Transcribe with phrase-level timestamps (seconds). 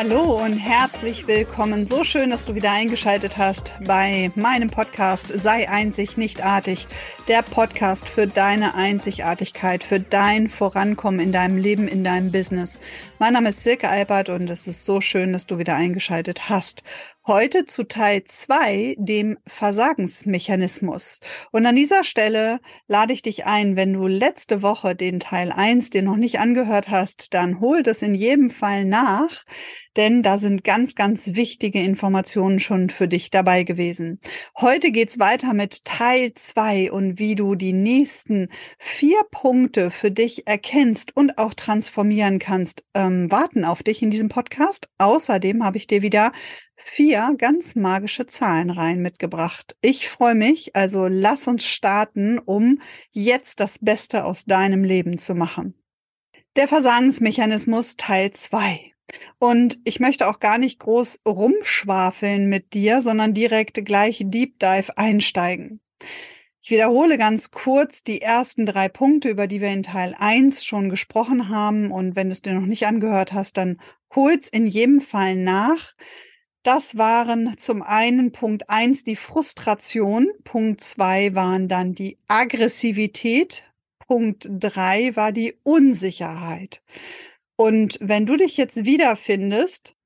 [0.00, 1.84] Hallo und herzlich willkommen.
[1.84, 6.86] So schön, dass du wieder eingeschaltet hast bei meinem Podcast Sei einzig, nicht artig.
[7.28, 12.80] Der Podcast für deine Einzigartigkeit, für dein Vorankommen in deinem Leben, in deinem Business.
[13.18, 16.82] Mein Name ist Silke Albert und es ist so schön, dass du wieder eingeschaltet hast.
[17.26, 21.20] Heute zu Teil zwei, dem Versagensmechanismus.
[21.52, 25.90] Und an dieser Stelle lade ich dich ein, wenn du letzte Woche den Teil eins
[25.90, 29.44] dir noch nicht angehört hast, dann hol das in jedem Fall nach
[29.98, 34.20] denn da sind ganz, ganz wichtige Informationen schon für dich dabei gewesen.
[34.56, 40.46] Heute geht's weiter mit Teil zwei und wie du die nächsten vier Punkte für dich
[40.46, 44.88] erkennst und auch transformieren kannst, ähm, warten auf dich in diesem Podcast.
[44.98, 46.32] Außerdem habe ich dir wieder
[46.76, 49.76] vier ganz magische Zahlen rein mitgebracht.
[49.80, 55.34] Ich freue mich, also lass uns starten, um jetzt das Beste aus deinem Leben zu
[55.34, 55.74] machen.
[56.56, 58.92] Der Versagensmechanismus Teil zwei.
[59.38, 64.96] Und ich möchte auch gar nicht groß rumschwafeln mit dir, sondern direkt gleich Deep Dive
[64.96, 65.80] einsteigen.
[66.68, 70.90] Ich wiederhole ganz kurz die ersten drei Punkte, über die wir in Teil 1 schon
[70.90, 71.90] gesprochen haben.
[71.90, 73.80] Und wenn du es dir noch nicht angehört hast, dann
[74.14, 75.94] hol's in jedem Fall nach.
[76.64, 83.64] Das waren zum einen Punkt 1 die Frustration, Punkt 2 waren dann die Aggressivität,
[84.06, 86.82] Punkt 3 war die Unsicherheit.
[87.56, 89.96] Und wenn du dich jetzt wiederfindest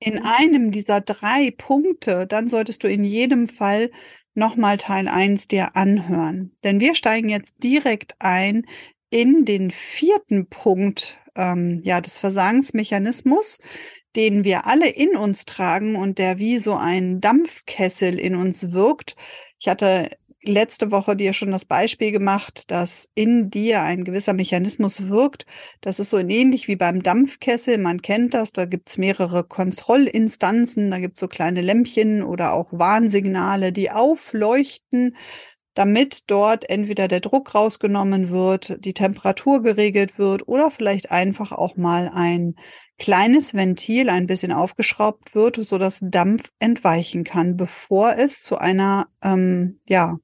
[0.00, 3.92] in einem dieser drei Punkte, dann solltest du in jedem Fall
[4.34, 6.56] nochmal Teil eins dir anhören.
[6.64, 8.66] Denn wir steigen jetzt direkt ein
[9.10, 13.58] in den vierten Punkt ähm, ja, des Versagensmechanismus,
[14.16, 19.16] den wir alle in uns tragen und der wie so ein Dampfkessel in uns wirkt.
[19.58, 20.10] Ich hatte
[20.44, 25.46] letzte Woche dir schon das Beispiel gemacht, dass in dir ein gewisser Mechanismus wirkt.
[25.80, 27.78] Das ist so ähnlich wie beim Dampfkessel.
[27.78, 28.52] Man kennt das.
[28.52, 30.90] Da gibt's mehrere Kontrollinstanzen.
[30.90, 35.16] Da gibt's so kleine Lämpchen oder auch Warnsignale, die aufleuchten,
[35.74, 41.76] damit dort entweder der Druck rausgenommen wird, die Temperatur geregelt wird oder vielleicht einfach auch
[41.76, 42.54] mal ein
[43.02, 49.08] kleines Ventil ein bisschen aufgeschraubt wird, so dass Dampf entweichen kann, bevor es zu einer
[49.24, 50.20] ähm, ja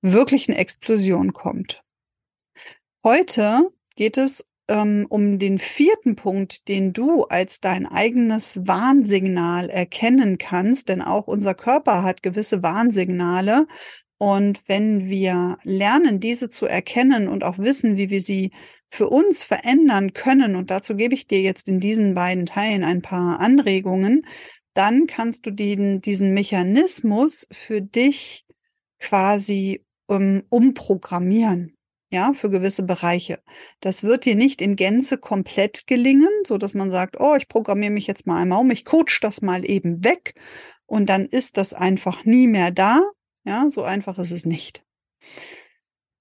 [0.00, 1.82] wirklichen Explosion kommt.
[3.04, 10.38] Heute geht es ähm, um den vierten Punkt, den du als dein eigenes Warnsignal erkennen
[10.38, 13.66] kannst, denn auch unser Körper hat gewisse Warnsignale.
[14.16, 18.50] Und wenn wir lernen, diese zu erkennen und auch wissen, wie wir sie
[18.88, 23.02] für uns verändern können, und dazu gebe ich dir jetzt in diesen beiden Teilen ein
[23.02, 24.26] paar Anregungen,
[24.74, 28.44] dann kannst du den, diesen Mechanismus für dich
[28.98, 31.74] quasi um, umprogrammieren.
[32.10, 33.38] Ja, für gewisse Bereiche.
[33.80, 37.90] Das wird dir nicht in Gänze komplett gelingen, so dass man sagt, oh, ich programmiere
[37.92, 40.32] mich jetzt mal einmal um, ich coach das mal eben weg
[40.86, 43.02] und dann ist das einfach nie mehr da.
[43.44, 44.82] Ja, so einfach ist es nicht.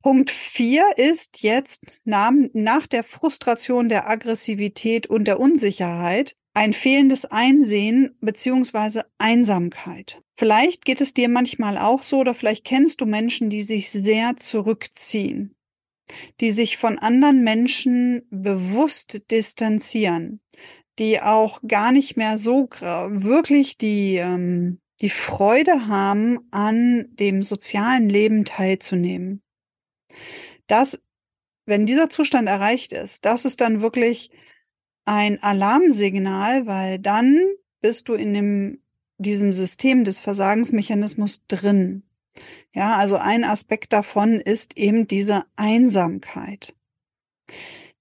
[0.07, 8.15] Punkt vier ist jetzt nach, der Frustration, der Aggressivität und der Unsicherheit ein fehlendes Einsehen
[8.21, 10.21] beziehungsweise Einsamkeit.
[10.33, 14.37] Vielleicht geht es dir manchmal auch so oder vielleicht kennst du Menschen, die sich sehr
[14.37, 15.53] zurückziehen,
[16.39, 20.39] die sich von anderen Menschen bewusst distanzieren,
[20.99, 28.07] die auch gar nicht mehr so wirklich die, ähm, die Freude haben, an dem sozialen
[28.07, 29.43] Leben teilzunehmen
[30.67, 31.01] das,
[31.65, 34.31] wenn dieser Zustand erreicht ist, das ist dann wirklich
[35.05, 37.39] ein Alarmsignal, weil dann
[37.81, 38.81] bist du in dem,
[39.17, 42.03] diesem System des Versagensmechanismus drin.
[42.73, 46.75] Ja, also ein Aspekt davon ist eben diese Einsamkeit.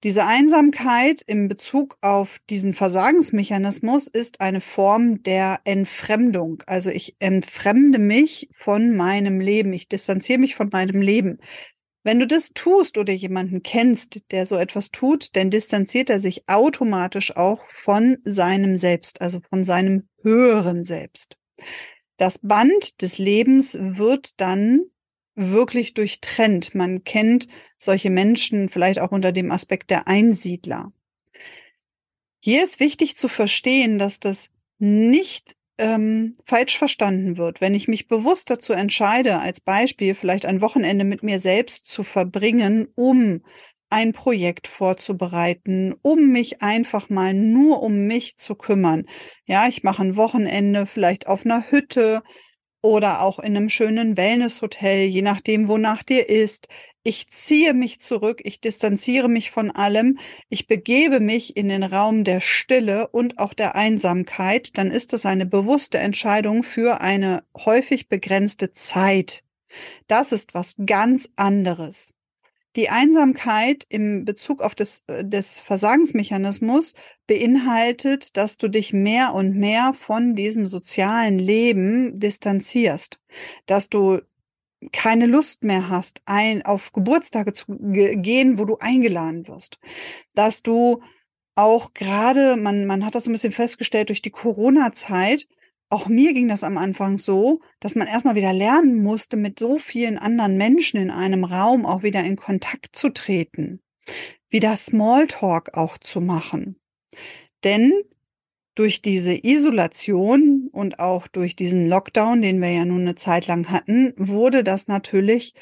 [0.02, 6.62] Diese Einsamkeit im Bezug auf diesen Versagensmechanismus ist eine Form der Entfremdung.
[6.66, 9.72] Also ich entfremde mich von meinem Leben.
[9.72, 11.38] Ich distanziere mich von meinem Leben.
[12.06, 16.48] Wenn du das tust oder jemanden kennst, der so etwas tut, dann distanziert er sich
[16.48, 21.36] automatisch auch von seinem Selbst, also von seinem höheren Selbst.
[22.16, 24.82] Das Band des Lebens wird dann
[25.34, 26.76] wirklich durchtrennt.
[26.76, 30.92] Man kennt solche Menschen vielleicht auch unter dem Aspekt der Einsiedler.
[32.38, 37.60] Hier ist wichtig zu verstehen, dass das nicht ähm, falsch verstanden wird.
[37.60, 42.02] Wenn ich mich bewusst dazu entscheide, als Beispiel vielleicht ein Wochenende mit mir selbst zu
[42.02, 43.42] verbringen, um
[43.90, 49.04] ein Projekt vorzubereiten, um mich einfach mal nur um mich zu kümmern.
[49.46, 52.22] Ja, ich mache ein Wochenende vielleicht auf einer Hütte
[52.86, 56.68] oder auch in einem schönen Wellnesshotel, je nachdem, wonach dir ist.
[57.02, 60.18] Ich ziehe mich zurück, ich distanziere mich von allem,
[60.48, 65.26] ich begebe mich in den Raum der Stille und auch der Einsamkeit, dann ist das
[65.26, 69.42] eine bewusste Entscheidung für eine häufig begrenzte Zeit.
[70.06, 72.14] Das ist was ganz anderes.
[72.76, 76.94] Die Einsamkeit im Bezug auf das, äh, des Versagensmechanismus
[77.26, 83.20] beinhaltet, dass du dich mehr und mehr von diesem sozialen Leben distanzierst,
[83.64, 84.20] dass du
[84.92, 89.78] keine Lust mehr hast, ein, auf Geburtstage zu gehen, wo du eingeladen wirst,
[90.34, 91.00] dass du
[91.54, 95.48] auch gerade, man, man hat das ein bisschen festgestellt durch die Corona-Zeit,
[95.88, 99.78] auch mir ging das am Anfang so, dass man erstmal wieder lernen musste, mit so
[99.78, 103.80] vielen anderen Menschen in einem Raum auch wieder in Kontakt zu treten,
[104.48, 106.80] wieder Smalltalk auch zu machen.
[107.62, 107.92] Denn
[108.74, 113.70] durch diese Isolation und auch durch diesen Lockdown, den wir ja nun eine Zeit lang
[113.70, 115.54] hatten, wurde das natürlich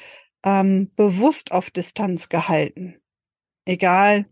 [0.44, 2.96] ähm, bewusst auf Distanz gehalten.
[3.66, 4.26] Egal,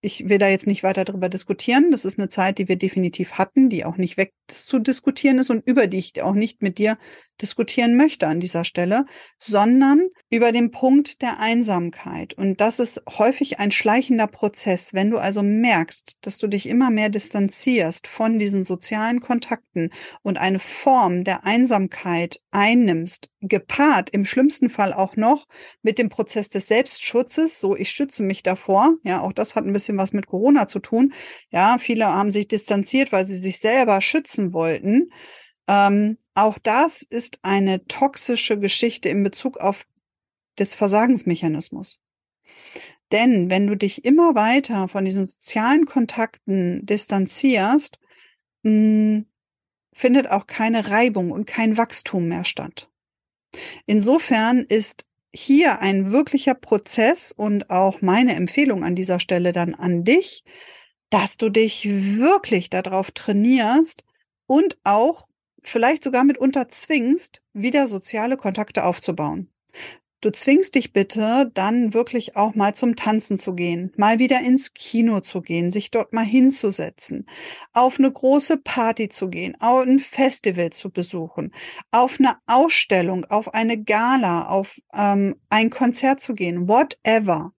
[0.00, 1.90] ich will da jetzt nicht weiter darüber diskutieren.
[1.90, 5.50] Das ist eine Zeit, die wir definitiv hatten, die auch nicht weg zu diskutieren ist
[5.50, 6.98] und über die ich auch nicht mit dir
[7.42, 9.04] diskutieren möchte an dieser Stelle,
[9.38, 12.34] sondern über den Punkt der Einsamkeit.
[12.34, 14.94] Und das ist häufig ein schleichender Prozess.
[14.94, 19.90] Wenn du also merkst, dass du dich immer mehr distanzierst von diesen sozialen Kontakten
[20.22, 25.46] und eine Form der Einsamkeit einnimmst, gepaart im schlimmsten Fall auch noch
[25.82, 29.72] mit dem Prozess des Selbstschutzes, so ich schütze mich davor, ja, auch das hat ein
[29.72, 31.12] bisschen was mit Corona zu tun.
[31.50, 35.10] Ja, viele haben sich distanziert, weil sie sich selber schützen wollten.
[35.68, 39.86] Ähm, auch das ist eine toxische Geschichte in Bezug auf
[40.58, 42.00] des Versagensmechanismus.
[43.12, 47.98] Denn wenn du dich immer weiter von diesen sozialen Kontakten distanzierst,
[48.62, 49.26] mh, hm,
[49.92, 52.88] findet auch keine Reibung und kein Wachstum mehr statt.
[53.86, 60.04] Insofern ist hier ein wirklicher Prozess und auch meine Empfehlung an dieser Stelle dann an
[60.04, 60.44] dich,
[61.10, 64.04] dass du dich wirklich darauf trainierst
[64.46, 65.27] und auch
[65.62, 69.50] vielleicht sogar mitunter zwingst, wieder soziale Kontakte aufzubauen.
[70.20, 74.74] Du zwingst dich bitte, dann wirklich auch mal zum Tanzen zu gehen, mal wieder ins
[74.74, 77.24] Kino zu gehen, sich dort mal hinzusetzen,
[77.72, 81.54] auf eine große Party zu gehen, auf ein Festival zu besuchen,
[81.92, 87.52] auf eine Ausstellung, auf eine Gala, auf ähm, ein Konzert zu gehen, whatever.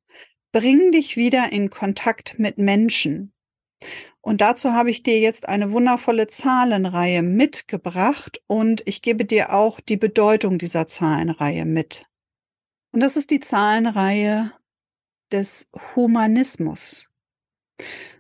[0.53, 3.33] Bring dich wieder in Kontakt mit Menschen.
[4.21, 9.81] Und dazu habe ich dir jetzt eine wundervolle Zahlenreihe mitgebracht und ich gebe dir auch
[9.81, 12.07] die Bedeutung dieser Zahlenreihe mit.
[12.93, 14.53] Und das ist die Zahlenreihe
[15.33, 17.09] des Humanismus.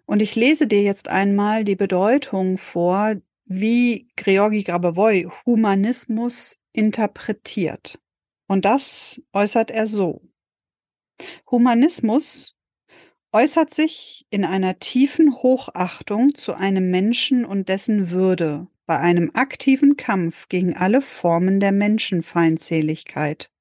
[0.06, 8.00] Und ich lese dir jetzt einmal die Bedeutung vor, wie Georgi Grabovoi Humanismus interpretiert.
[8.46, 10.22] Und das äußert er so.
[11.50, 12.56] Humanismus
[13.32, 19.96] äußert sich in einer tiefen Hochachtung zu einem Menschen und dessen Würde bei einem aktiven
[19.96, 23.52] Kampf gegen alle Formen der Menschenfeindseligkeit.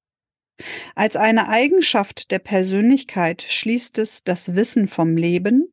[0.96, 5.72] Als eine Eigenschaft der Persönlichkeit schließt es das Wissen vom Leben,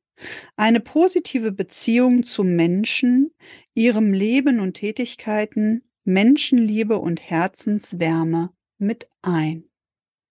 [0.57, 3.31] eine positive Beziehung zu Menschen,
[3.75, 9.65] ihrem Leben und Tätigkeiten, Menschenliebe und Herzenswärme mit ein.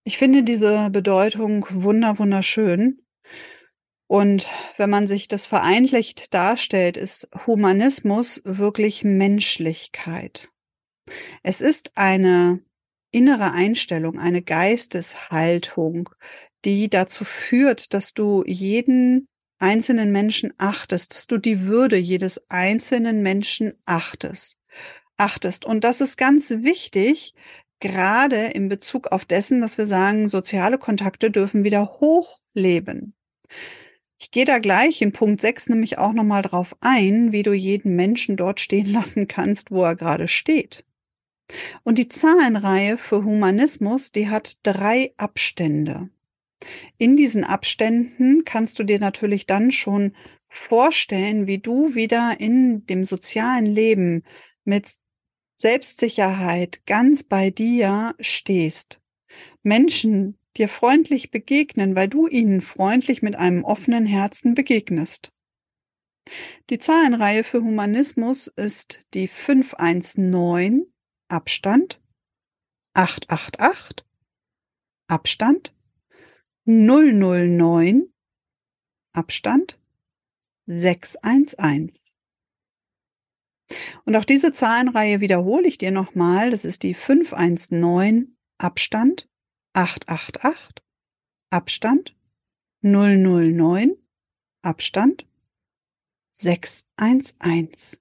[0.03, 2.15] Ich finde diese Bedeutung wunder
[4.07, 10.49] und wenn man sich das vereinlicht darstellt, ist Humanismus wirklich Menschlichkeit.
[11.43, 12.61] Es ist eine
[13.11, 16.09] innere Einstellung, eine Geisteshaltung,
[16.65, 23.21] die dazu führt, dass du jeden einzelnen Menschen achtest, dass du die Würde jedes einzelnen
[23.21, 24.57] Menschen achtest.
[25.17, 25.65] Achtest.
[25.65, 27.33] Und das ist ganz wichtig,
[27.79, 33.13] gerade in Bezug auf dessen, dass wir sagen, soziale Kontakte dürfen wieder hochleben.
[34.25, 37.95] Ich gehe da gleich in Punkt 6 nämlich auch nochmal drauf ein, wie du jeden
[37.95, 40.83] Menschen dort stehen lassen kannst, wo er gerade steht.
[41.83, 46.09] Und die Zahlenreihe für Humanismus, die hat drei Abstände.
[46.97, 50.15] In diesen Abständen kannst du dir natürlich dann schon
[50.47, 54.23] vorstellen, wie du wieder in dem sozialen Leben
[54.63, 54.95] mit
[55.55, 58.99] Selbstsicherheit ganz bei dir stehst.
[59.61, 65.31] Menschen, dir freundlich begegnen, weil du ihnen freundlich mit einem offenen Herzen begegnest.
[66.69, 70.91] Die Zahlenreihe für Humanismus ist die 519
[71.27, 72.01] Abstand
[72.93, 74.05] 888
[75.07, 75.75] Abstand
[76.65, 78.11] 009
[79.13, 79.79] Abstand
[80.65, 82.13] 611.
[84.05, 86.51] Und auch diese Zahlenreihe wiederhole ich dir nochmal.
[86.51, 89.27] Das ist die 519 Abstand
[89.75, 90.81] 888
[91.49, 92.15] Abstand
[92.81, 93.97] 009
[94.61, 95.27] Abstand
[96.31, 97.99] 611.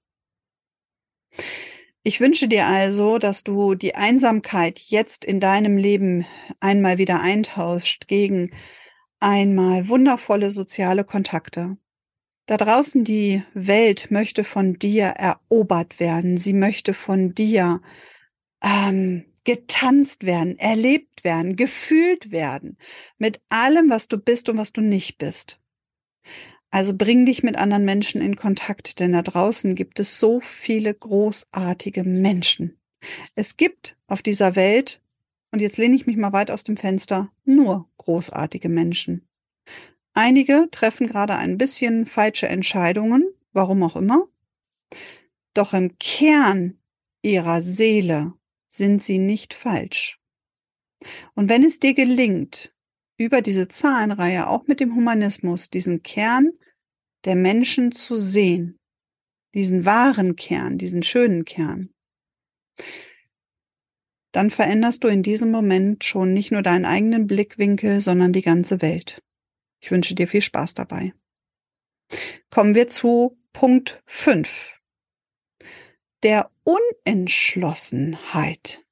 [2.03, 6.25] Ich wünsche dir also, dass du die Einsamkeit jetzt in deinem Leben
[6.61, 8.51] einmal wieder eintauscht gegen
[9.19, 11.75] einmal wundervolle soziale Kontakte.
[12.45, 16.37] Da draußen die Welt möchte von dir erobert werden.
[16.37, 17.81] Sie möchte von dir
[18.61, 22.77] ähm, getanzt werden, erlebt werden, gefühlt werden.
[23.17, 25.59] Mit allem, was du bist und was du nicht bist.
[26.69, 30.93] Also bring dich mit anderen Menschen in Kontakt, denn da draußen gibt es so viele
[30.93, 32.79] großartige Menschen.
[33.35, 35.01] Es gibt auf dieser Welt,
[35.51, 39.27] und jetzt lehne ich mich mal weit aus dem Fenster, nur großartige Menschen.
[40.13, 44.27] Einige treffen gerade ein bisschen falsche Entscheidungen, warum auch immer.
[45.53, 46.77] Doch im Kern
[47.21, 48.33] ihrer Seele
[48.67, 50.19] sind sie nicht falsch.
[51.33, 52.73] Und wenn es dir gelingt,
[53.17, 56.51] über diese Zahlenreihe, auch mit dem Humanismus, diesen Kern
[57.23, 58.77] der Menschen zu sehen,
[59.53, 61.89] diesen wahren Kern, diesen schönen Kern,
[64.31, 68.81] dann veränderst du in diesem Moment schon nicht nur deinen eigenen Blickwinkel, sondern die ganze
[68.81, 69.23] Welt.
[69.79, 71.13] Ich wünsche dir viel Spaß dabei.
[72.49, 74.77] Kommen wir zu Punkt 5.
[76.23, 78.84] Der Unentschlossenheit.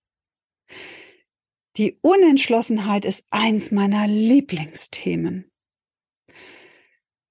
[1.78, 5.52] Die Unentschlossenheit ist eins meiner Lieblingsthemen.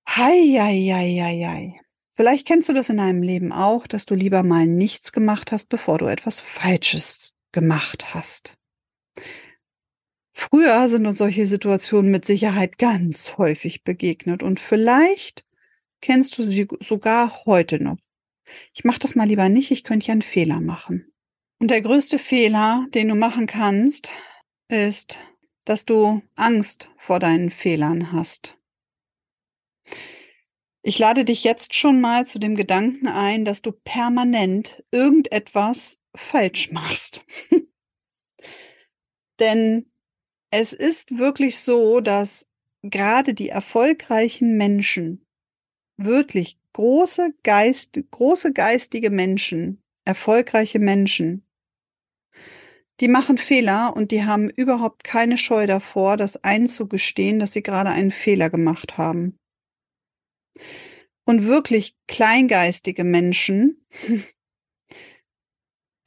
[0.08, 1.78] Hei,
[2.10, 5.68] Vielleicht kennst du das in deinem Leben auch, dass du lieber mal nichts gemacht hast,
[5.68, 8.58] bevor du etwas Falsches gemacht hast.
[10.32, 15.44] Früher sind uns solche Situationen mit Sicherheit ganz häufig begegnet und vielleicht
[16.00, 17.98] kennst du sie sogar heute noch.
[18.74, 21.12] Ich mache das mal lieber nicht, ich könnte ja einen Fehler machen.
[21.60, 24.10] Und der größte Fehler, den du machen kannst,
[24.72, 25.20] ist,
[25.64, 28.58] dass du Angst vor deinen Fehlern hast.
[30.82, 36.72] Ich lade dich jetzt schon mal zu dem Gedanken ein, dass du permanent irgendetwas falsch
[36.72, 37.24] machst.
[39.38, 39.92] Denn
[40.50, 42.48] es ist wirklich so, dass
[42.82, 45.24] gerade die erfolgreichen Menschen,
[45.96, 51.46] wirklich große Geist, große geistige Menschen, erfolgreiche Menschen,
[53.02, 57.90] die machen Fehler und die haben überhaupt keine Scheu davor, das einzugestehen, dass sie gerade
[57.90, 59.36] einen Fehler gemacht haben.
[61.24, 63.84] Und wirklich kleingeistige Menschen,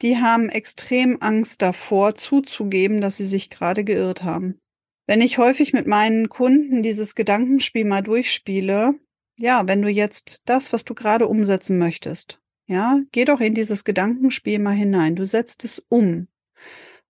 [0.02, 4.58] die haben extrem Angst davor, zuzugeben, dass sie sich gerade geirrt haben.
[5.06, 8.98] Wenn ich häufig mit meinen Kunden dieses Gedankenspiel mal durchspiele,
[9.38, 13.84] ja, wenn du jetzt das, was du gerade umsetzen möchtest, ja, geh doch in dieses
[13.84, 15.14] Gedankenspiel mal hinein.
[15.14, 16.28] Du setzt es um.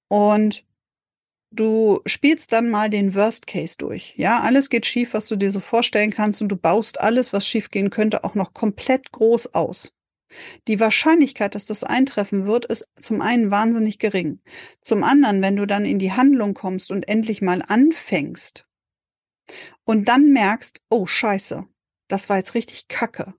[0.08, 0.64] Und
[1.50, 4.14] du spielst dann mal den Worst Case durch.
[4.16, 7.46] Ja, alles geht schief, was du dir so vorstellen kannst und du baust alles, was
[7.46, 9.92] schief gehen könnte, auch noch komplett groß aus.
[10.66, 14.40] Die Wahrscheinlichkeit, dass das eintreffen wird, ist zum einen wahnsinnig gering.
[14.82, 18.66] Zum anderen, wenn du dann in die Handlung kommst und endlich mal anfängst
[19.84, 21.64] und dann merkst, oh Scheiße,
[22.08, 23.34] das war jetzt richtig Kacke.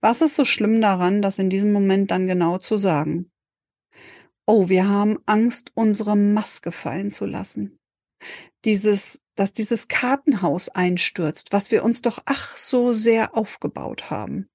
[0.00, 3.30] Was ist so schlimm daran, das in diesem Moment dann genau zu sagen?
[4.50, 7.78] Oh, wir haben Angst, unsere Maske fallen zu lassen.
[8.64, 14.48] Dieses, dass dieses Kartenhaus einstürzt, was wir uns doch ach so sehr aufgebaut haben.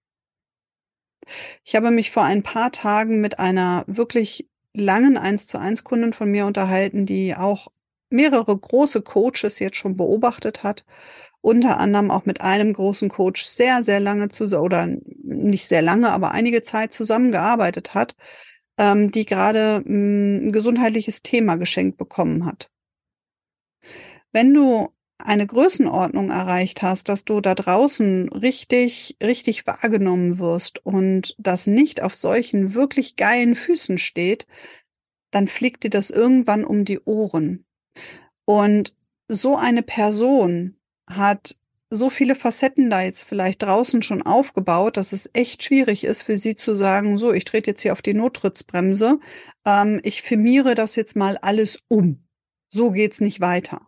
[1.64, 6.14] Ich habe mich vor ein paar Tagen mit einer wirklich langen 1 zu 1 Kundin
[6.14, 7.68] von mir unterhalten, die auch
[8.10, 10.86] mehrere große Coaches jetzt schon beobachtet hat.
[11.42, 14.88] Unter anderem auch mit einem großen Coach sehr, sehr lange zu, oder
[15.22, 18.16] nicht sehr lange, aber einige Zeit zusammengearbeitet hat,
[18.78, 22.70] ähm, die gerade mm, ein gesundheitliches Thema geschenkt bekommen hat.
[24.32, 24.90] Wenn du
[25.20, 32.02] eine Größenordnung erreicht hast, dass du da draußen richtig, richtig wahrgenommen wirst und das nicht
[32.02, 34.48] auf solchen wirklich geilen Füßen steht,
[35.32, 37.66] dann fliegt dir das irgendwann um die Ohren.
[38.46, 38.96] Und
[39.28, 40.78] so eine Person
[41.08, 41.58] hat
[41.94, 46.38] so viele Facetten da jetzt vielleicht draußen schon aufgebaut, dass es echt schwierig ist für
[46.38, 49.20] sie zu sagen, so, ich trete jetzt hier auf die Nottrittsbremse,
[49.66, 52.28] ähm, ich firmiere das jetzt mal alles um.
[52.70, 53.82] So geht's nicht weiter.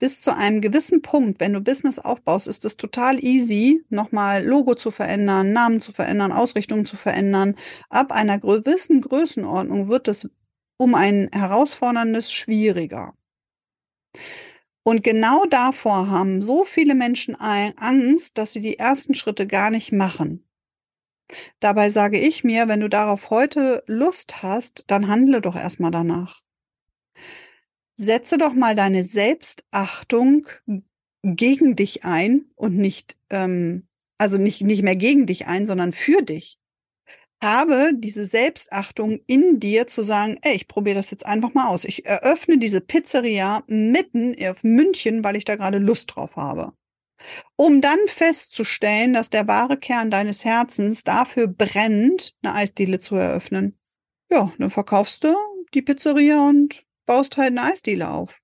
[0.00, 4.74] Bis zu einem gewissen Punkt, wenn du Business aufbaust, ist es total easy, nochmal Logo
[4.74, 7.54] zu verändern, Namen zu verändern, Ausrichtungen zu verändern.
[7.88, 10.28] Ab einer gewissen Größenordnung wird es
[10.76, 13.14] um ein herausforderndes schwieriger.
[14.84, 19.92] Und genau davor haben so viele Menschen Angst, dass sie die ersten Schritte gar nicht
[19.92, 20.44] machen.
[21.60, 26.42] Dabei sage ich mir, wenn du darauf heute Lust hast, dann handle doch erstmal danach.
[27.94, 30.46] Setze doch mal deine Selbstachtung
[31.22, 33.86] gegen dich ein und nicht, ähm,
[34.18, 36.58] also nicht, nicht mehr gegen dich ein, sondern für dich.
[37.42, 41.84] Habe diese Selbstachtung in dir zu sagen, ey, ich probiere das jetzt einfach mal aus.
[41.84, 46.72] Ich eröffne diese Pizzeria mitten auf München, weil ich da gerade Lust drauf habe
[47.56, 53.78] um dann festzustellen, dass der wahre Kern deines Herzens dafür brennt, eine Eisdiele zu eröffnen.
[54.30, 55.34] Ja, dann verkaufst du
[55.74, 58.40] die Pizzeria und baust halt eine Eisdiele auf.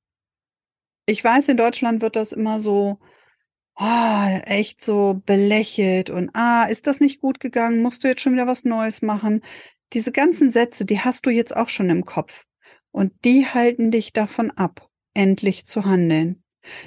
[1.06, 2.98] Ich weiß, in Deutschland wird das immer so,
[3.78, 7.82] oh, echt so belächelt und ah, ist das nicht gut gegangen?
[7.82, 9.42] Musst du jetzt schon wieder was Neues machen?
[9.92, 12.44] Diese ganzen Sätze, die hast du jetzt auch schon im Kopf.
[12.90, 16.42] Und die halten dich davon ab, endlich zu handeln.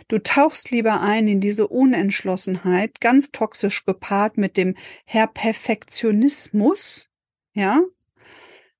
[0.07, 7.10] Du tauchst lieber ein in diese Unentschlossenheit, ganz toxisch gepaart mit dem Herr Perfektionismus,
[7.53, 7.81] ja,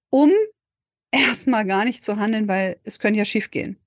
[0.10, 0.32] um
[1.12, 3.80] erstmal gar nicht zu handeln, weil es könnte ja schiefgehen.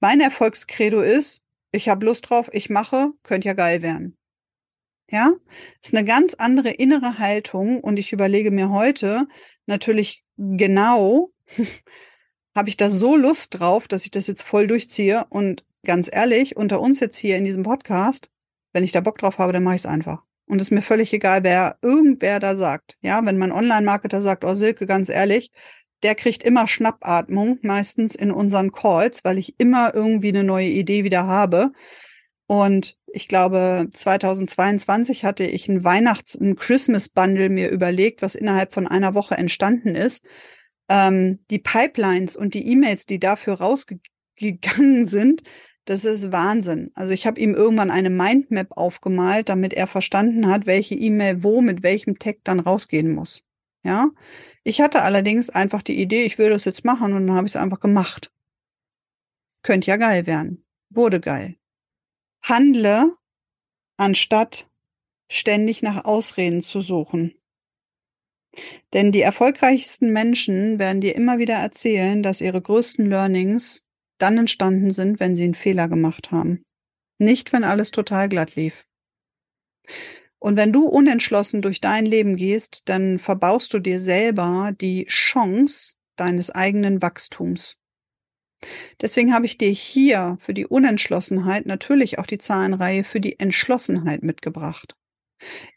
[0.00, 1.43] Mein Erfolgskredo ist,
[1.74, 4.16] ich habe Lust drauf, ich mache, könnte ja geil werden.
[5.10, 5.32] Ja,
[5.82, 9.26] ist eine ganz andere innere Haltung und ich überlege mir heute
[9.66, 11.30] natürlich genau,
[12.56, 16.56] habe ich da so Lust drauf, dass ich das jetzt voll durchziehe und ganz ehrlich,
[16.56, 18.30] unter uns jetzt hier in diesem Podcast,
[18.72, 20.22] wenn ich da Bock drauf habe, dann mache ich es einfach.
[20.46, 22.96] Und es ist mir völlig egal, wer irgendwer da sagt.
[23.00, 25.50] Ja, wenn mein Online-Marketer sagt, oh Silke, ganz ehrlich,
[26.04, 31.02] der kriegt immer Schnappatmung, meistens in unseren Calls, weil ich immer irgendwie eine neue Idee
[31.02, 31.72] wieder habe.
[32.46, 38.86] Und ich glaube, 2022 hatte ich ein Weihnachts-, ein Christmas-Bundle mir überlegt, was innerhalb von
[38.86, 40.22] einer Woche entstanden ist.
[40.90, 45.42] Ähm, die Pipelines und die E-Mails, die dafür rausgegangen sind,
[45.86, 46.90] das ist Wahnsinn.
[46.94, 51.62] Also ich habe ihm irgendwann eine Mindmap aufgemalt, damit er verstanden hat, welche E-Mail wo
[51.62, 53.42] mit welchem Tag dann rausgehen muss.
[53.84, 54.10] Ja.
[54.64, 57.52] Ich hatte allerdings einfach die Idee, ich will das jetzt machen und dann habe ich
[57.52, 58.32] es einfach gemacht.
[59.62, 60.64] Könnte ja geil werden.
[60.90, 61.56] Wurde geil.
[62.42, 63.16] Handle,
[63.96, 64.68] anstatt
[65.30, 67.34] ständig nach Ausreden zu suchen.
[68.92, 73.84] Denn die erfolgreichsten Menschen werden dir immer wieder erzählen, dass ihre größten Learnings
[74.18, 76.62] dann entstanden sind, wenn sie einen Fehler gemacht haben.
[77.18, 78.86] Nicht, wenn alles total glatt lief.
[80.44, 85.94] Und wenn du unentschlossen durch dein Leben gehst, dann verbaust du dir selber die Chance
[86.16, 87.78] deines eigenen Wachstums.
[89.00, 94.22] Deswegen habe ich dir hier für die Unentschlossenheit natürlich auch die Zahlenreihe für die Entschlossenheit
[94.22, 94.94] mitgebracht.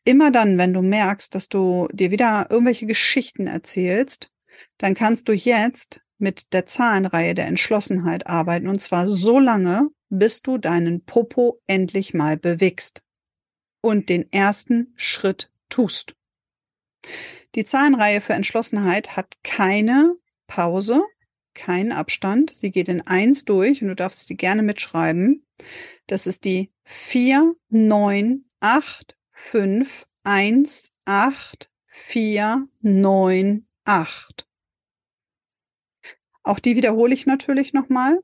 [0.04, 4.32] Immer dann, wenn du merkst, dass du dir wieder irgendwelche Geschichten erzählst,
[4.80, 10.42] dann kannst du jetzt mit der Zahlenreihe der Entschlossenheit arbeiten und zwar so lange, bis
[10.42, 13.07] du deinen Popo endlich mal bewegst
[13.88, 16.18] und den ersten Schritt tust.
[17.56, 21.06] Die Zahlenreihe für Entschlossenheit hat keine Pause,
[21.54, 22.54] keinen Abstand.
[22.54, 25.48] Sie geht in eins durch und du darfst sie gerne mitschreiben.
[26.06, 34.48] Das ist die 4, 9, 8, 5, 1, 8, 4, 9, 8.
[36.44, 38.22] Auch die wiederhole ich natürlich nochmal.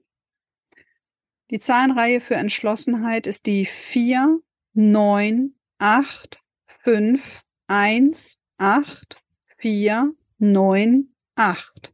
[1.51, 4.41] Die Zahlenreihe für Entschlossenheit ist die 4,
[4.75, 9.23] 9, 8, 5, 1, 8,
[9.57, 11.93] 4, 9, 8.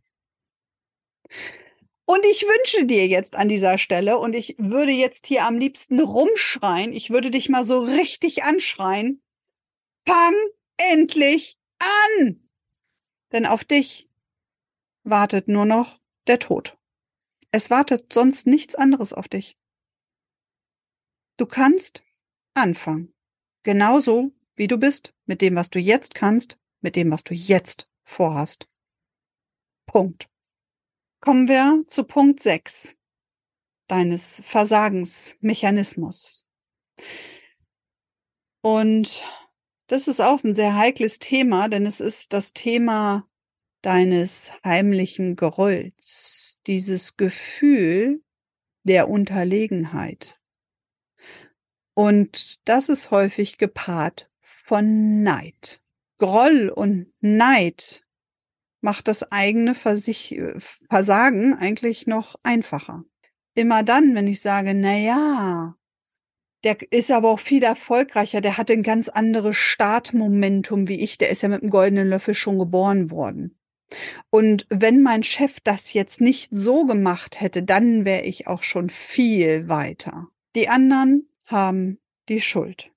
[2.05, 5.99] Und ich wünsche dir jetzt an dieser Stelle, und ich würde jetzt hier am liebsten
[5.99, 9.21] rumschreien, ich würde dich mal so richtig anschreien,
[10.05, 10.33] fang
[10.77, 12.49] endlich an!
[13.33, 14.09] Denn auf dich
[15.03, 16.77] wartet nur noch der Tod.
[17.51, 19.57] Es wartet sonst nichts anderes auf dich.
[21.35, 22.03] Du kannst
[22.53, 23.13] anfangen.
[23.63, 27.87] Genauso wie du bist, mit dem, was du jetzt kannst, mit dem, was du jetzt
[28.03, 28.67] vorhast.
[29.85, 30.29] Punkt.
[31.21, 32.95] Kommen wir zu Punkt 6
[33.87, 36.45] deines Versagensmechanismus.
[38.61, 39.23] Und
[39.87, 43.27] das ist auch ein sehr heikles Thema, denn es ist das Thema
[43.81, 48.23] deines heimlichen Gerolls, dieses Gefühl
[48.83, 50.38] der Unterlegenheit.
[51.99, 55.81] Und das ist häufig gepaart von Neid.
[56.17, 58.07] Groll und Neid
[58.79, 63.03] macht das eigene Versagen eigentlich noch einfacher.
[63.53, 65.75] Immer dann, wenn ich sage, na ja,
[66.63, 71.31] der ist aber auch viel erfolgreicher, der hatte ein ganz anderes Startmomentum wie ich, der
[71.31, 73.59] ist ja mit dem goldenen Löffel schon geboren worden.
[74.29, 78.89] Und wenn mein Chef das jetzt nicht so gemacht hätte, dann wäre ich auch schon
[78.89, 80.29] viel weiter.
[80.55, 82.91] Die anderen haben die Schuld.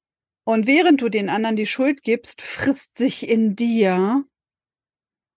[0.45, 4.25] Und während du den anderen die Schuld gibst, frisst sich in dir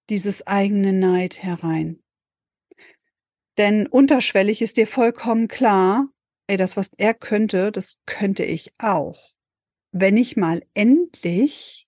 [0.09, 2.03] dieses eigene Neid herein.
[3.57, 6.09] Denn unterschwellig ist dir vollkommen klar,
[6.47, 9.35] ey, das, was er könnte, das könnte ich auch.
[9.91, 11.84] Wenn ich mal endlich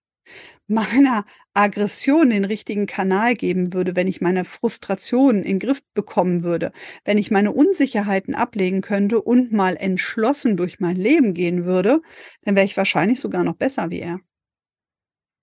[0.68, 6.44] meiner Aggression den richtigen Kanal geben würde, wenn ich meine Frustration in den Griff bekommen
[6.44, 6.72] würde,
[7.06, 12.02] wenn ich meine Unsicherheiten ablegen könnte und mal entschlossen durch mein Leben gehen würde,
[12.44, 14.20] dann wäre ich wahrscheinlich sogar noch besser wie er.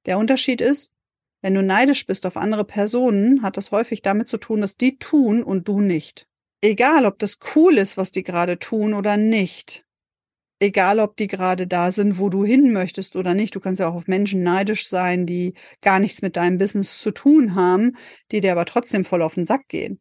[0.06, 0.92] Der Unterschied ist,
[1.40, 4.98] wenn du neidisch bist auf andere Personen, hat das häufig damit zu tun, dass die
[4.98, 6.26] tun und du nicht.
[6.62, 9.84] Egal, ob das cool ist, was die gerade tun oder nicht.
[10.60, 13.54] Egal, ob die gerade da sind, wo du hin möchtest oder nicht.
[13.54, 17.10] Du kannst ja auch auf Menschen neidisch sein, die gar nichts mit deinem Business zu
[17.10, 17.96] tun haben,
[18.30, 20.00] die dir aber trotzdem voll auf den Sack gehen.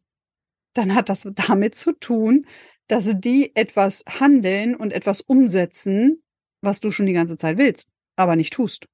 [0.74, 2.46] Dann hat das damit zu tun,
[2.88, 6.22] dass die etwas handeln und etwas umsetzen,
[6.60, 8.86] was du schon die ganze Zeit willst, aber nicht tust.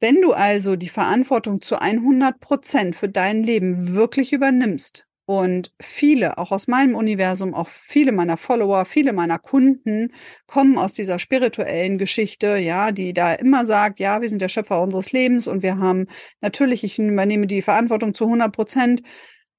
[0.00, 6.38] Wenn du also die Verantwortung zu 100 Prozent für dein Leben wirklich übernimmst und viele,
[6.38, 10.12] auch aus meinem Universum, auch viele meiner Follower, viele meiner Kunden
[10.46, 14.80] kommen aus dieser spirituellen Geschichte, ja, die da immer sagt, ja, wir sind der Schöpfer
[14.80, 16.06] unseres Lebens und wir haben
[16.40, 19.02] natürlich, ich übernehme die Verantwortung zu 100 Prozent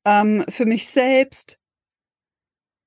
[0.05, 1.59] ähm, für mich selbst.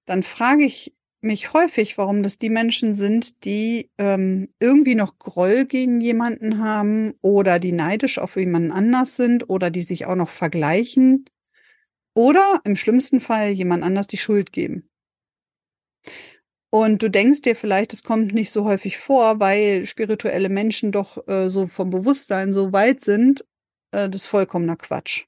[0.07, 5.67] Dann frage ich mich häufig, warum das die Menschen sind, die ähm, irgendwie noch Groll
[5.67, 10.31] gegen jemanden haben oder die neidisch auf jemanden anders sind oder die sich auch noch
[10.31, 11.27] vergleichen
[12.15, 14.89] oder im schlimmsten Fall jemand anders die Schuld geben.
[16.71, 21.27] Und du denkst dir vielleicht, es kommt nicht so häufig vor, weil spirituelle Menschen doch
[21.27, 23.45] äh, so vom Bewusstsein so weit sind,
[23.91, 25.27] äh, das ist vollkommener Quatsch.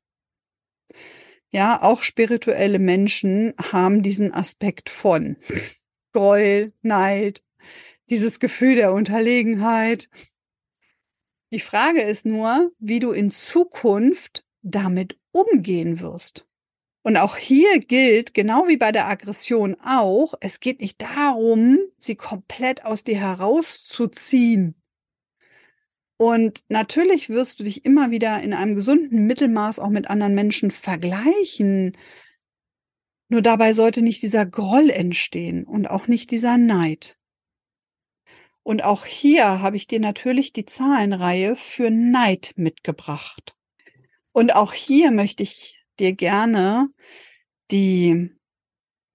[1.50, 5.36] Ja, auch spirituelle Menschen haben diesen Aspekt von.
[6.12, 7.42] Groll, Neid,
[8.08, 10.08] dieses Gefühl der Unterlegenheit.
[11.52, 16.46] Die Frage ist nur, wie du in Zukunft damit umgehen wirst.
[17.02, 22.14] Und auch hier gilt, genau wie bei der Aggression auch, es geht nicht darum, sie
[22.14, 24.76] komplett aus dir herauszuziehen.
[26.16, 30.70] Und natürlich wirst du dich immer wieder in einem gesunden Mittelmaß auch mit anderen Menschen
[30.70, 31.96] vergleichen.
[33.28, 37.18] Nur dabei sollte nicht dieser Groll entstehen und auch nicht dieser Neid.
[38.62, 43.56] Und auch hier habe ich dir natürlich die Zahlenreihe für Neid mitgebracht.
[44.30, 46.88] Und auch hier möchte ich dir gerne
[47.70, 48.30] die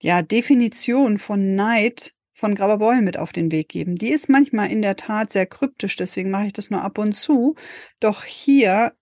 [0.01, 3.95] ja, Definition von Neid von Graberbeul mit auf den Weg geben.
[3.95, 7.13] Die ist manchmal in der Tat sehr kryptisch, deswegen mache ich das nur ab und
[7.13, 7.55] zu.
[7.99, 8.93] Doch hier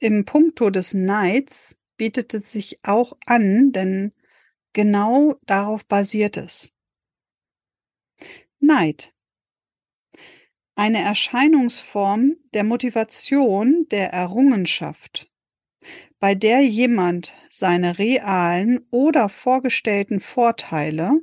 [0.00, 4.12] im Punkto des Neids bietet es sich auch an, denn
[4.72, 6.72] Genau darauf basiert es.
[8.60, 9.14] Neid.
[10.76, 15.29] Eine Erscheinungsform der Motivation der Errungenschaft,
[16.18, 21.20] bei der jemand seine realen oder vorgestellten Vorteile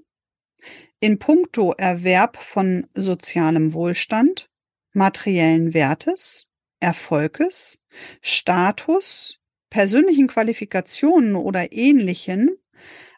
[1.00, 4.50] in puncto Erwerb von sozialem Wohlstand,
[4.94, 6.48] materiellen Wertes,
[6.80, 7.80] Erfolges,
[8.22, 9.40] Status,
[9.70, 12.58] persönlichen Qualifikationen oder ähnlichen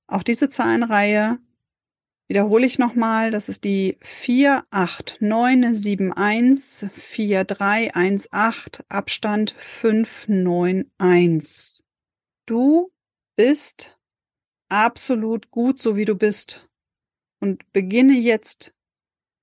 [0.06, 1.38] Auch diese Zahlenreihe
[2.28, 3.30] wiederhole ich nochmal.
[3.30, 11.82] Das ist die 48971 4318 Abstand 591.
[12.46, 12.92] Du
[13.36, 13.98] bist
[14.68, 16.68] absolut gut, so wie du bist.
[17.40, 18.72] Und beginne jetzt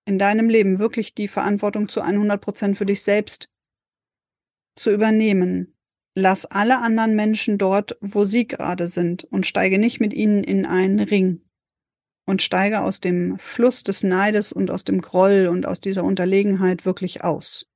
[0.08, 3.52] in deinem Leben wirklich die Verantwortung zu 100 Prozent für dich selbst
[4.76, 5.78] zu übernehmen.
[6.16, 10.66] Lass alle anderen Menschen dort, wo sie gerade sind und steige nicht mit ihnen in
[10.66, 11.42] einen Ring
[12.26, 16.86] und steige aus dem Fluss des Neides und aus dem Groll und aus dieser Unterlegenheit
[16.86, 17.68] wirklich aus.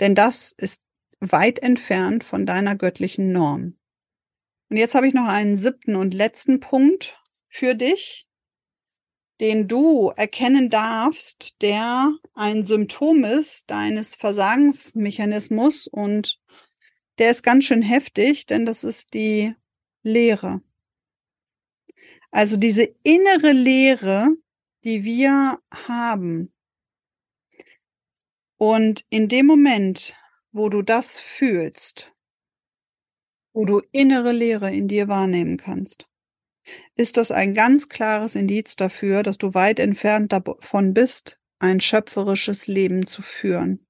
[0.00, 0.82] Denn das ist
[1.20, 3.76] weit entfernt von deiner göttlichen Norm.
[4.70, 8.25] Und jetzt habe ich noch einen siebten und letzten Punkt für dich
[9.40, 16.40] den du erkennen darfst, der ein Symptom ist deines Versagensmechanismus und
[17.18, 19.54] der ist ganz schön heftig, denn das ist die
[20.02, 20.62] Leere.
[22.30, 24.28] Also diese innere Leere,
[24.84, 26.52] die wir haben.
[28.58, 30.14] Und in dem Moment,
[30.52, 32.12] wo du das fühlst,
[33.52, 36.08] wo du innere Leere in dir wahrnehmen kannst,
[36.94, 42.66] ist das ein ganz klares Indiz dafür, dass du weit entfernt davon bist, ein schöpferisches
[42.66, 43.86] Leben zu führen.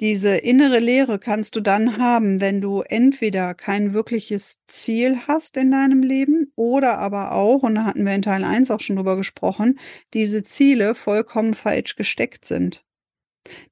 [0.00, 5.72] Diese innere Leere kannst du dann haben, wenn du entweder kein wirkliches Ziel hast in
[5.72, 9.16] deinem Leben oder aber auch, und da hatten wir in Teil 1 auch schon drüber
[9.16, 9.76] gesprochen,
[10.14, 12.84] diese Ziele vollkommen falsch gesteckt sind.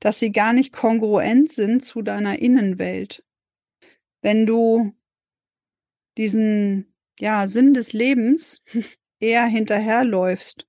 [0.01, 3.25] Dass sie gar nicht kongruent sind zu deiner Innenwelt.
[4.21, 4.95] Wenn du
[6.19, 8.63] diesen ja, Sinn des Lebens
[9.21, 10.67] eher hinterherläufst,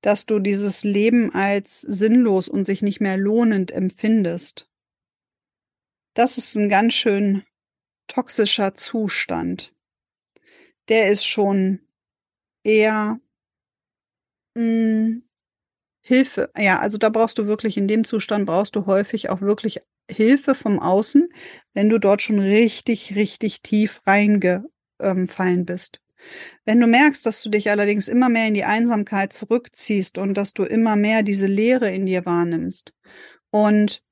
[0.00, 4.68] dass du dieses Leben als sinnlos und sich nicht mehr lohnend empfindest.
[6.14, 7.44] Das ist ein ganz schön
[8.06, 9.74] toxischer Zustand.
[10.88, 11.80] Der ist schon
[12.64, 13.20] eher
[14.54, 15.28] mh, hm,
[16.04, 16.50] Hilfe.
[16.58, 20.54] Ja, also da brauchst du wirklich, in dem Zustand brauchst du häufig auch wirklich Hilfe
[20.54, 21.28] vom Außen,
[21.74, 24.64] wenn du dort schon richtig, richtig tief reinge
[25.00, 26.00] ähm, fallen bist.
[26.64, 30.54] Wenn du merkst, dass du dich allerdings immer mehr in die Einsamkeit zurückziehst und dass
[30.54, 32.94] du immer mehr diese Leere in dir wahrnimmst.
[33.50, 34.02] Und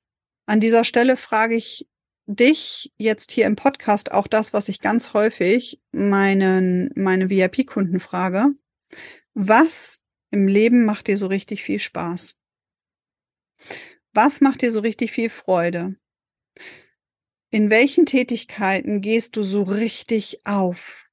[0.45, 1.87] an dieser Stelle frage ich
[2.27, 8.47] dich jetzt hier im Podcast auch das, was ich ganz häufig meinen, meine VIP-Kunden frage.
[9.33, 12.35] Was im Leben macht dir so richtig viel Spaß?
[14.13, 15.95] Was macht dir so richtig viel Freude?
[17.53, 21.09] In welchen Tätigkeiten gehst du so richtig auf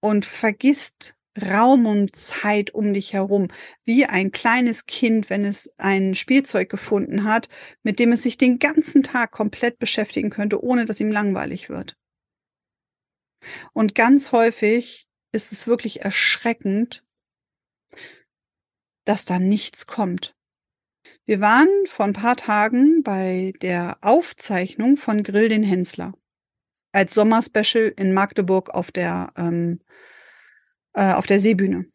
[0.00, 3.48] und vergisst Raum und Zeit um dich herum,
[3.84, 7.50] wie ein kleines Kind, wenn es ein Spielzeug gefunden hat,
[7.82, 11.94] mit dem es sich den ganzen Tag komplett beschäftigen könnte, ohne dass ihm langweilig wird.
[13.74, 17.04] Und ganz häufig ist es wirklich erschreckend,
[19.04, 20.35] dass da nichts kommt.
[21.26, 26.14] Wir waren vor ein paar Tagen bei der Aufzeichnung von Grill den Hensler
[26.92, 29.80] als Sommerspecial in Magdeburg auf der ähm,
[30.94, 31.86] äh, auf der Seebühne.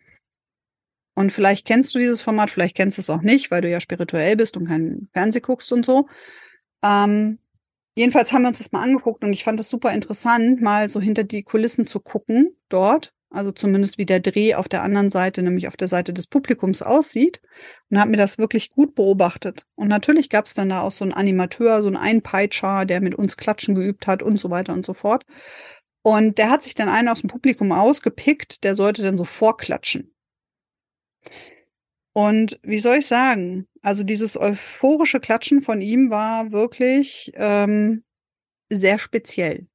[1.15, 3.79] Und vielleicht kennst du dieses Format, vielleicht kennst du es auch nicht, weil du ja
[3.79, 6.07] spirituell bist und kein Fernseh guckst und so.
[6.83, 7.39] Ähm,
[7.95, 10.99] jedenfalls haben wir uns das mal angeguckt und ich fand das super interessant, mal so
[10.99, 15.41] hinter die Kulissen zu gucken dort also zumindest wie der Dreh auf der anderen Seite,
[15.41, 17.41] nämlich auf der Seite des Publikums aussieht
[17.89, 19.65] und habe mir das wirklich gut beobachtet.
[19.75, 23.15] Und natürlich gab es dann da auch so einen Animateur, so einen Einpeitscher, der mit
[23.15, 25.25] uns Klatschen geübt hat und so weiter und so fort.
[26.03, 30.13] Und der hat sich dann einen aus dem Publikum ausgepickt, der sollte dann so vorklatschen.
[32.13, 33.67] Und wie soll ich sagen?
[33.81, 38.03] Also dieses euphorische Klatschen von ihm war wirklich ähm,
[38.69, 39.67] sehr speziell.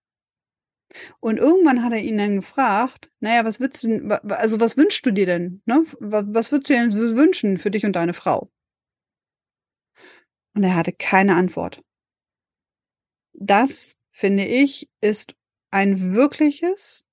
[1.21, 5.11] Und irgendwann hat er ihn dann gefragt, naja, was würdest du, also was wünschst du
[5.11, 5.63] dir denn?
[5.67, 5.85] Ne?
[6.01, 8.51] Was, was würdest du dir denn wünschen für dich und deine Frau?
[10.55, 11.83] Und er hatte keine Antwort.
[13.35, 15.35] Das, finde ich, ist
[15.71, 17.07] ein wirkliches,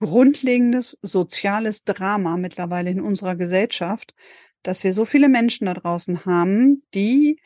[0.00, 4.14] grundlegendes soziales Drama mittlerweile in unserer Gesellschaft,
[4.62, 7.40] dass wir so viele Menschen da draußen haben, die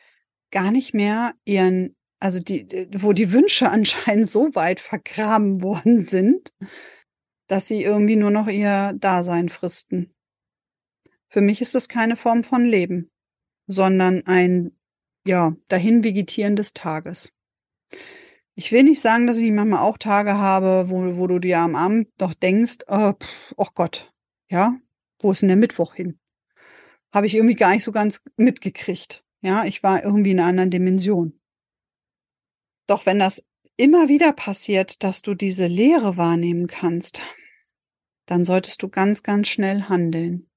[0.51, 6.53] gar nicht mehr ihren also die, wo die Wünsche anscheinend so weit vergraben worden sind,
[7.47, 10.13] dass sie irgendwie nur noch ihr Dasein fristen.
[11.27, 13.09] Für mich ist das keine Form von Leben,
[13.67, 14.71] sondern ein,
[15.25, 17.33] ja, dahin vegetieren des Tages.
[18.55, 21.75] Ich will nicht sagen, dass ich manchmal auch Tage habe, wo, wo du dir am
[21.75, 24.11] Abend noch denkst, oh, pff, oh Gott,
[24.49, 24.77] ja,
[25.21, 26.17] wo ist denn der Mittwoch hin?
[27.13, 29.23] Habe ich irgendwie gar nicht so ganz mitgekriegt.
[29.41, 31.36] Ja, ich war irgendwie in einer anderen Dimension.
[32.87, 33.43] Doch wenn das
[33.75, 37.21] immer wieder passiert, dass du diese Leere wahrnehmen kannst,
[38.25, 40.49] dann solltest du ganz, ganz schnell handeln.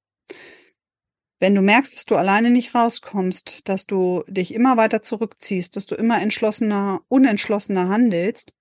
[1.39, 5.87] Wenn du merkst, dass du alleine nicht rauskommst, dass du dich immer weiter zurückziehst, dass
[5.87, 8.53] du immer entschlossener, unentschlossener handelst,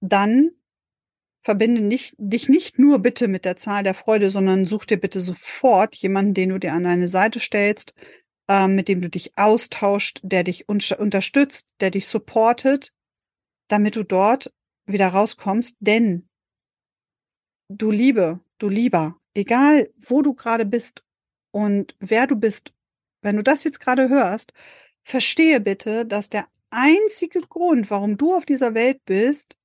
[0.00, 0.50] dann
[1.40, 5.20] verbinde nicht, dich nicht nur bitte mit der Zahl der Freude, sondern such dir bitte
[5.20, 7.94] sofort jemanden, den du dir an deine Seite stellst,
[8.50, 12.92] äh, mit dem du dich austauscht, der dich un unterstützt, der dich supportet,
[13.68, 14.52] damit du dort
[14.86, 15.76] wieder rauskommst.
[15.78, 16.28] Denn
[17.68, 21.04] du Liebe, du Lieber, egal wo du gerade bist
[21.52, 22.74] und wer du bist,
[23.22, 24.52] wenn du das jetzt gerade hörst,
[25.02, 29.56] verstehe bitte, dass der einzige Grund, warum du auf dieser Welt bist,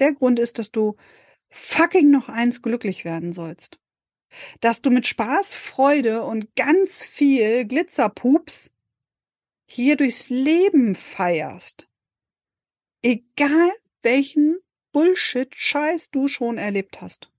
[0.00, 0.96] der Grund ist, dass du
[1.50, 3.81] fucking noch eins glücklich werden sollst.
[4.60, 8.72] Dass du mit Spaß, Freude und ganz viel Glitzerpups
[9.66, 11.88] hier durchs Leben feierst.
[13.02, 13.70] Egal
[14.02, 14.58] welchen
[14.92, 17.30] Bullshit-Scheiß du schon erlebt hast.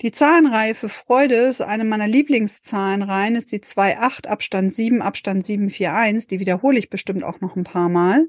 [0.00, 6.28] Die Zahlenreihe für Freude ist eine meiner Lieblingszahlenreihen, ist die 2,8 Abstand 7 Abstand 741.
[6.28, 8.28] Die wiederhole ich bestimmt auch noch ein paar Mal.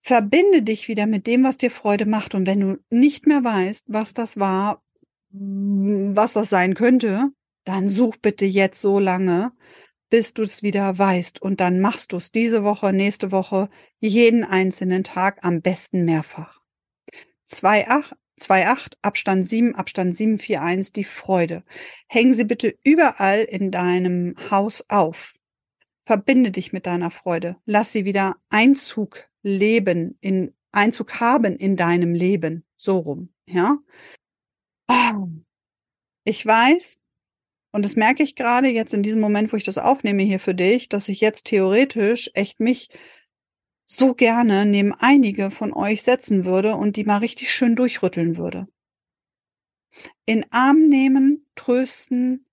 [0.00, 2.34] Verbinde dich wieder mit dem, was dir Freude macht.
[2.34, 4.82] Und wenn du nicht mehr weißt, was das war,
[5.32, 7.30] was das sein könnte,
[7.64, 9.52] dann such bitte jetzt so lange,
[10.08, 11.40] bis du es wieder weißt.
[11.40, 16.60] Und dann machst du es diese Woche, nächste Woche, jeden einzelnen Tag, am besten mehrfach.
[17.48, 21.62] 2,8 2,8, Abstand 7, Abstand 741, die Freude.
[22.08, 25.34] Hängen sie bitte überall in deinem Haus auf.
[26.04, 27.56] Verbinde dich mit deiner Freude.
[27.66, 32.64] Lass sie wieder Einzug leben, in Einzug haben in deinem Leben.
[32.76, 33.78] So rum, ja.
[36.24, 37.00] Ich weiß,
[37.72, 40.54] und das merke ich gerade jetzt in diesem Moment, wo ich das aufnehme hier für
[40.54, 42.88] dich, dass ich jetzt theoretisch echt mich
[43.84, 48.68] so gerne neben einige von euch setzen würde und die mal richtig schön durchrütteln würde.
[50.26, 52.46] In Arm nehmen, trösten,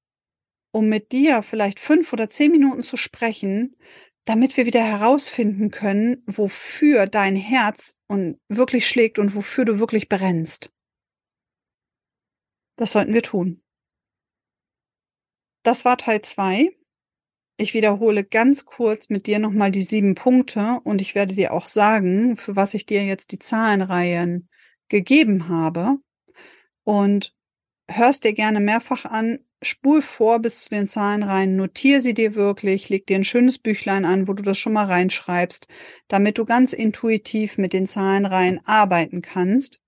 [0.71, 3.76] um mit dir vielleicht fünf oder zehn Minuten zu sprechen,
[4.26, 7.95] damit wir wieder herausfinden können, wofür dein Herz
[8.50, 10.71] wirklich schlägt und wofür du wirklich brennst.
[12.77, 13.61] Das sollten wir tun.
[15.63, 16.69] Das war Teil zwei.
[17.57, 21.65] Ich wiederhole ganz kurz mit dir nochmal die sieben Punkte und ich werde dir auch
[21.65, 24.47] sagen, für was ich dir jetzt die Zahlenreihen
[24.89, 25.97] gegeben habe.
[26.83, 27.35] Und
[27.89, 32.35] hörst dir gerne mehrfach an, spul vor bis zu den Zahlen rein, notier sie dir
[32.35, 35.67] wirklich, leg dir ein schönes Büchlein an, wo du das schon mal reinschreibst,
[36.07, 39.81] damit du ganz intuitiv mit den Zahlen rein arbeiten kannst.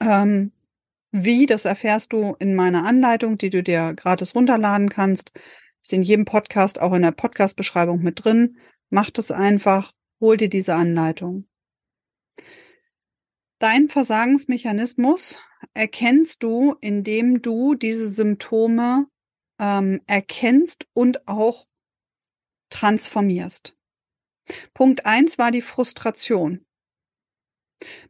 [0.00, 0.52] Ähm,
[1.16, 5.30] wie, das erfährst du in meiner Anleitung, die du dir gratis runterladen kannst.
[5.80, 8.56] Ist in jedem Podcast, auch in der Podcast-Beschreibung mit drin.
[8.90, 11.46] Mach das einfach, hol dir diese Anleitung.
[13.60, 15.38] Dein Versagensmechanismus
[15.72, 19.06] erkennst du, indem du diese Symptome
[19.60, 21.68] ähm, erkennst und auch
[22.70, 23.76] transformierst.
[24.74, 26.66] Punkt eins war die Frustration.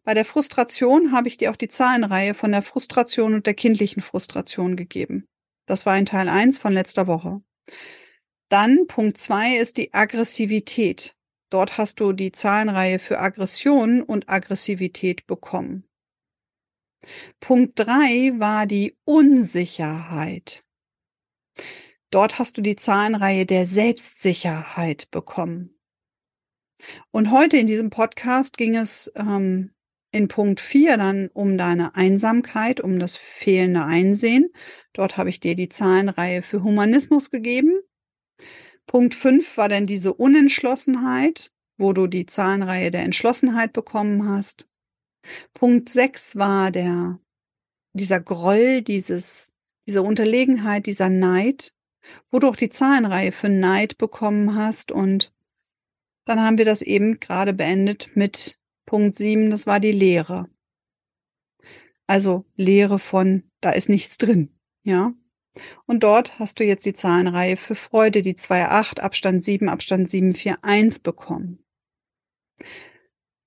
[0.02, 4.02] Bei der Frustration habe ich dir auch die Zahlenreihe von der Frustration und der kindlichen
[4.02, 5.26] Frustration gegeben.
[5.66, 7.42] Das war in Teil eins von letzter Woche.
[8.48, 11.16] Dann Punkt zwei ist die Aggressivität.
[11.50, 15.88] Dort hast du die Zahlenreihe für Aggression und Aggressivität bekommen.
[17.40, 20.64] Punkt drei war die Unsicherheit.
[22.10, 25.73] Dort hast du die Zahlenreihe der Selbstsicherheit bekommen.
[27.10, 29.70] Und heute in diesem Podcast ging es ähm,
[30.14, 34.50] in Punkt vier dann um deine Einsamkeit, um das fehlende Einsehen.
[34.92, 37.80] Dort habe ich dir die Zahlenreihe für Humanismus gegeben.
[38.86, 44.68] Punkt fünf war dann diese Unentschlossenheit, wo du die Zahlenreihe der Entschlossenheit bekommen hast.
[45.54, 47.18] Punkt sechs war der,
[47.94, 49.52] dieser Groll, dieses,
[49.88, 51.74] diese Unterlegenheit, dieser Neid,
[52.30, 55.32] wo du auch die Zahlenreihe für Neid bekommen hast und
[56.24, 60.48] dann haben wir das eben gerade beendet mit Punkt sieben, das war die Lehre.
[62.06, 65.14] Also Lehre von, da ist nichts drin, ja.
[65.86, 71.02] Und dort hast du jetzt die Zahlenreihe für Freude, die 2,8, Abstand 7, Abstand 741
[71.02, 71.64] bekommen.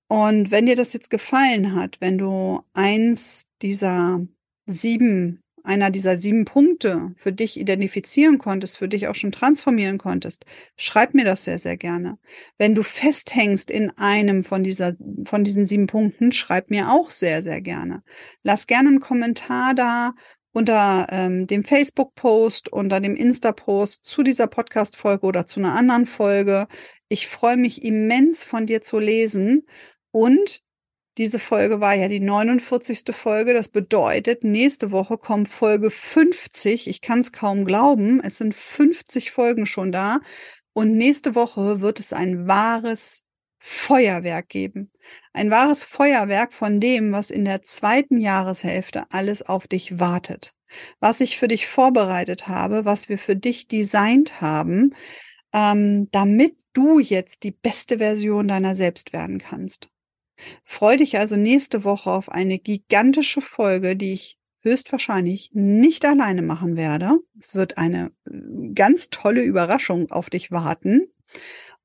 [0.10, 4.26] Und wenn dir das jetzt gefallen hat, wenn du eins dieser
[4.66, 10.45] sieben, einer dieser sieben Punkte für dich identifizieren konntest, für dich auch schon transformieren konntest,
[10.78, 12.18] schreib mir das sehr, sehr gerne.
[12.57, 14.93] Wenn du festhängst in einem von dieser,
[15.26, 18.01] von diesen sieben Punkten, schreib mir auch sehr, sehr gerne.
[18.43, 20.13] Lass gerne einen Kommentar da
[20.53, 26.68] unter ähm, dem Facebook-Post, unter dem Insta-Post zu dieser Podcast-Folge oder zu einer anderen Folge.
[27.09, 29.68] Ich freue mich immens von dir zu lesen
[30.11, 30.63] und
[31.18, 33.15] diese Folge war ja die 49.
[33.15, 33.53] Folge.
[33.53, 36.88] Das bedeutet, nächste Woche kommt Folge 50.
[36.88, 38.22] Ich kann es kaum glauben.
[38.24, 40.20] Es sind 50 Folgen schon da.
[40.74, 43.24] Und nächste Woche wird es ein wahres
[43.57, 44.91] Feuerwerk geben.
[45.34, 50.53] Ein wahres Feuerwerk von dem, was in der zweiten Jahreshälfte alles auf dich wartet.
[50.99, 54.93] Was ich für dich vorbereitet habe, was wir für dich designt haben,
[55.53, 59.89] ähm, damit du jetzt die beste Version deiner selbst werden kannst.
[60.64, 66.76] Freu dich also nächste Woche auf eine gigantische Folge, die ich höchstwahrscheinlich nicht alleine machen
[66.76, 67.20] werde.
[67.40, 71.08] Es wird eine äh, ganz tolle Überraschung auf dich warten.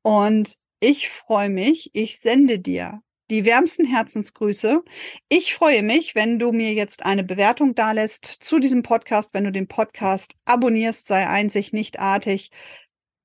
[0.03, 1.91] Und ich freue mich.
[1.93, 4.83] Ich sende dir die wärmsten Herzensgrüße.
[5.29, 9.53] Ich freue mich, wenn du mir jetzt eine Bewertung dalässt zu diesem Podcast, wenn du
[9.53, 12.51] den Podcast abonnierst, sei einzig, nicht artig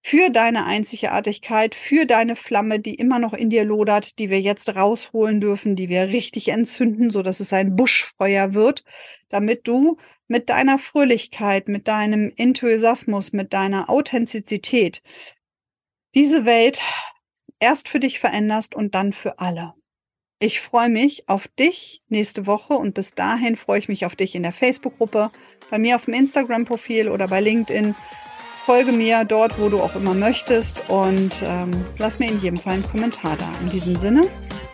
[0.10, 4.74] für deine Einzigartigkeit, für deine Flamme, die immer noch in dir lodert, die wir jetzt
[4.74, 8.86] rausholen dürfen, die wir richtig entzünden, so dass es ein Buschfeuer wird,
[9.28, 9.98] damit du
[10.30, 15.04] mit deiner Fröhlichkeit, mit deinem Enthusiasmus, mit deiner Authentizität
[16.16, 16.82] diese Welt
[17.60, 19.74] erst für dich veränderst und dann für alle.
[20.40, 24.36] Ich freue mich auf dich nächste Woche und bis dahin freue ich mich auf dich
[24.36, 25.32] in der Facebook-Gruppe,
[25.70, 27.94] bei mir auf dem Instagram-Profil oder bei LinkedIn.
[28.68, 32.74] Folge mir dort, wo du auch immer möchtest und ähm, lass mir in jedem Fall
[32.74, 33.46] einen Kommentar da.
[33.62, 34.28] In diesem Sinne,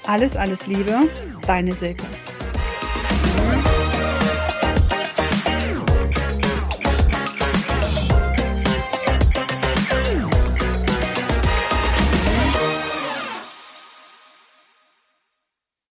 [0.08, 1.02] alles, alles Liebe,
[1.46, 2.04] deine Silke.